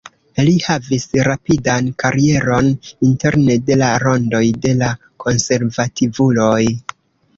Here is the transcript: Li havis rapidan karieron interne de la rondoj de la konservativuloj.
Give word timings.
Li 0.45 0.53
havis 0.67 1.03
rapidan 1.27 1.91
karieron 2.03 2.71
interne 3.09 3.59
de 3.69 3.77
la 3.85 3.91
rondoj 4.07 4.43
de 4.65 4.75
la 4.83 4.91
konservativuloj. 5.27 6.61